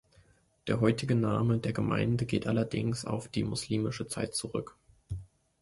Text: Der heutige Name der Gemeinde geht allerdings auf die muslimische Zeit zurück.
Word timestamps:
Der 0.65 0.79
heutige 0.81 1.13
Name 1.13 1.59
der 1.59 1.73
Gemeinde 1.73 2.25
geht 2.25 2.47
allerdings 2.47 3.05
auf 3.05 3.27
die 3.27 3.43
muslimische 3.43 4.07
Zeit 4.07 4.33
zurück. 4.33 4.75